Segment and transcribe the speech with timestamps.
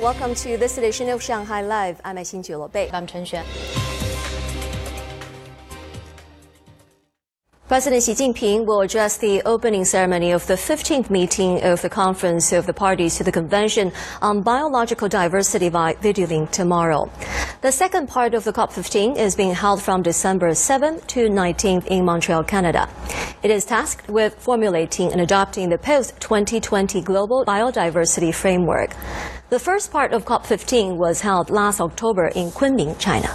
[0.00, 2.00] Welcome to this edition of Shanghai Live.
[2.06, 2.88] I'm Xin Bei.
[2.90, 3.79] I'm Chen Xuan.
[7.70, 12.50] President Xi Jinping will address the opening ceremony of the 15th meeting of the Conference
[12.50, 17.08] of the Parties to the Convention on Biological Diversity by video link tomorrow.
[17.60, 22.04] The second part of the COP15 is being held from December 7th to 19th in
[22.04, 22.88] Montreal, Canada.
[23.44, 28.96] It is tasked with formulating and adopting the post-2020 Global Biodiversity Framework.
[29.50, 33.32] The first part of COP15 was held last October in Kunming, China.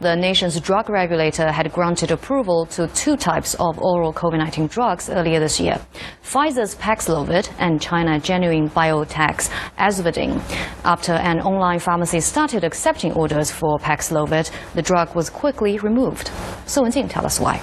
[0.00, 5.38] The nation's drug regulator had granted approval to two types of oral COVID-19 drugs earlier
[5.38, 5.78] this year.
[6.24, 10.40] Pfizer's Paxlovid and China Genuine Biotech's Azvudine.
[10.86, 16.30] After an online pharmacy started accepting orders for Paxlovid, the drug was quickly removed.
[16.64, 17.60] So Wenjing tell us why.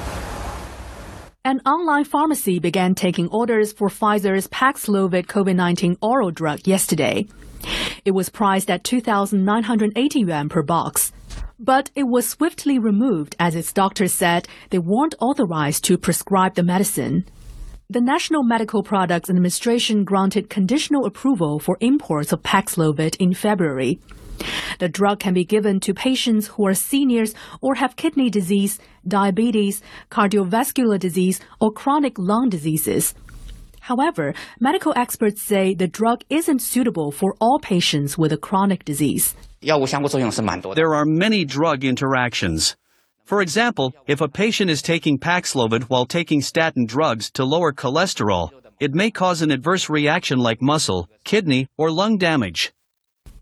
[1.44, 7.26] An online pharmacy began taking orders for Pfizer's Paxlovid COVID-19 oral drug yesterday.
[8.06, 11.12] It was priced at 2,980 yuan per box.
[11.60, 16.62] But it was swiftly removed as its doctors said they weren't authorized to prescribe the
[16.62, 17.26] medicine.
[17.90, 24.00] The National Medical Products Administration granted conditional approval for imports of Paxlovid in February.
[24.78, 28.78] The drug can be given to patients who are seniors or have kidney disease,
[29.08, 33.16] diabetes, cardiovascular disease, or chronic lung diseases.
[33.88, 39.34] However, medical experts say the drug isn't suitable for all patients with a chronic disease.
[39.62, 42.76] There are many drug interactions.
[43.24, 48.50] For example, if a patient is taking Paxlovid while taking statin drugs to lower cholesterol,
[48.82, 52.74] it may cause an adverse reaction like muscle, kidney, or lung damage.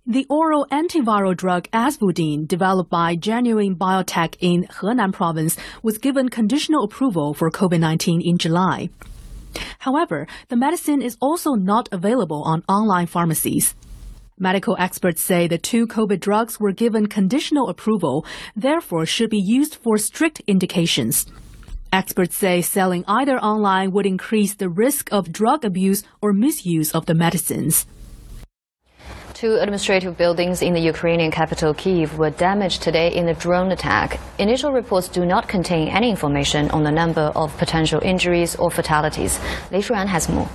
[0.05, 6.83] The oral antiviral drug Azvudine, developed by Genuine Biotech in Henan province, was given conditional
[6.83, 8.89] approval for COVID-19 in July.
[9.79, 13.75] However, the medicine is also not available on online pharmacies.
[14.37, 19.75] Medical experts say the two COVID drugs were given conditional approval, therefore should be used
[19.75, 21.25] for strict indications.
[21.93, 27.05] Experts say selling either online would increase the risk of drug abuse or misuse of
[27.05, 27.85] the medicines.
[29.35, 34.17] Two administrative buildings in the Ukrainian capital Kyiv were damaged today in a drone attack.
[34.39, 39.37] Initial reports do not contain any information on the number of potential injuries or fatalities.
[39.71, 40.47] Lei Shuan has more.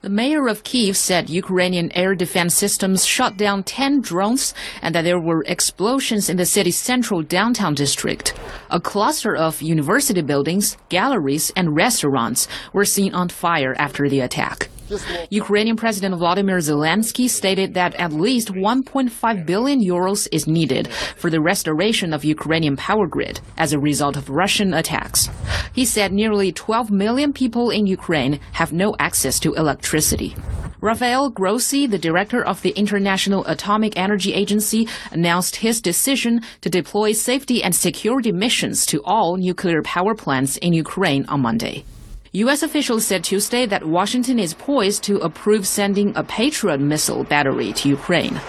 [0.00, 5.04] The mayor of Kiev said Ukrainian air defense systems shot down 10 drones and that
[5.04, 8.34] there were explosions in the city's central downtown district.
[8.70, 14.70] A cluster of university buildings, galleries, and restaurants were seen on fire after the attack.
[15.30, 21.40] Ukrainian President Vladimir Zelensky stated that at least 1.5 billion euros is needed for the
[21.40, 25.28] restoration of Ukrainian power grid as a result of Russian attacks.
[25.72, 30.34] He said nearly 12 million people in Ukraine have no access to electricity.
[30.80, 37.12] Rafael Grossi, the director of the International Atomic Energy Agency, announced his decision to deploy
[37.12, 41.84] safety and security missions to all nuclear power plants in Ukraine on Monday.
[42.32, 42.62] U.S.
[42.62, 47.88] officials said Tuesday that Washington is poised to approve sending a Patriot missile battery to
[47.88, 48.40] Ukraine.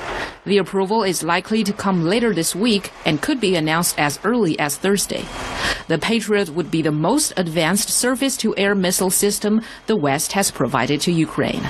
[0.46, 4.60] The approval is likely to come later this week and could be announced as early
[4.60, 5.26] as Thursday.
[5.88, 10.52] The Patriot would be the most advanced surface to air missile system the West has
[10.52, 11.68] provided to Ukraine.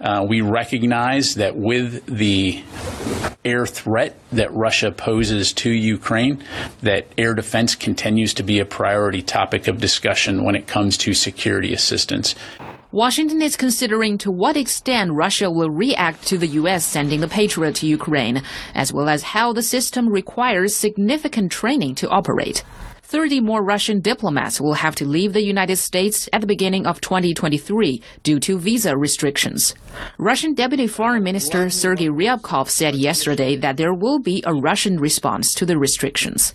[0.00, 2.62] Uh, we recognize that with the
[3.44, 6.42] air threat that Russia poses to Ukraine,
[6.82, 11.14] that air defense continues to be a priority topic of discussion when it comes to
[11.14, 12.34] security assistance.
[12.92, 16.84] Washington is considering to what extent Russia will react to the U.S.
[16.84, 18.42] sending the Patriot to Ukraine,
[18.74, 22.62] as well as how the system requires significant training to operate.
[23.12, 26.98] 30 more Russian diplomats will have to leave the United States at the beginning of
[27.02, 29.74] 2023 due to visa restrictions.
[30.16, 35.52] Russian Deputy Foreign Minister Sergei Ryabkov said yesterday that there will be a Russian response
[35.52, 36.54] to the restrictions.